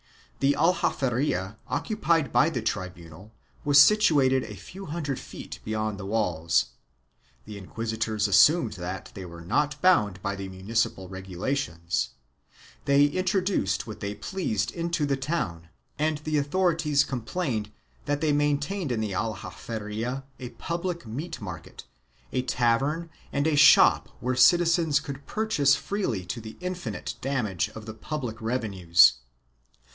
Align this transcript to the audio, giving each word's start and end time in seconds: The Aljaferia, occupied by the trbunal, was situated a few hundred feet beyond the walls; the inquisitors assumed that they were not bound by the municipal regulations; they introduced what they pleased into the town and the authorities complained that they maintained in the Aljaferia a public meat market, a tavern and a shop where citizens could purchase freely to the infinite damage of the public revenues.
The 0.39 0.55
Aljaferia, 0.57 1.57
occupied 1.67 2.31
by 2.33 2.49
the 2.49 2.63
trbunal, 2.63 3.29
was 3.63 3.79
situated 3.79 4.43
a 4.43 4.55
few 4.55 4.87
hundred 4.87 5.19
feet 5.19 5.59
beyond 5.63 5.99
the 5.99 6.05
walls; 6.07 6.69
the 7.45 7.59
inquisitors 7.59 8.27
assumed 8.27 8.73
that 8.73 9.11
they 9.13 9.23
were 9.23 9.41
not 9.45 9.79
bound 9.83 10.19
by 10.23 10.35
the 10.35 10.49
municipal 10.49 11.07
regulations; 11.07 12.15
they 12.85 13.05
introduced 13.05 13.85
what 13.85 13.99
they 13.99 14.15
pleased 14.15 14.71
into 14.71 15.05
the 15.05 15.15
town 15.17 15.69
and 15.99 16.17
the 16.23 16.39
authorities 16.39 17.03
complained 17.03 17.71
that 18.05 18.21
they 18.21 18.31
maintained 18.33 18.91
in 18.91 19.01
the 19.01 19.11
Aljaferia 19.11 20.23
a 20.39 20.49
public 20.49 21.05
meat 21.05 21.39
market, 21.39 21.83
a 22.31 22.41
tavern 22.41 23.11
and 23.31 23.45
a 23.45 23.55
shop 23.55 24.09
where 24.19 24.33
citizens 24.35 24.99
could 24.99 25.27
purchase 25.27 25.75
freely 25.75 26.25
to 26.25 26.41
the 26.41 26.57
infinite 26.59 27.13
damage 27.21 27.69
of 27.75 27.85
the 27.85 27.93
public 27.93 28.41
revenues. 28.41 29.19